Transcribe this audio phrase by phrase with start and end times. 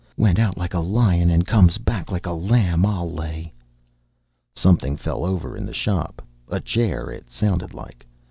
[0.17, 3.53] "Went out like a lion and comes back like a lamb, I'll lay."
[4.55, 8.07] Something fell over in the shop: a chair, it sounded like.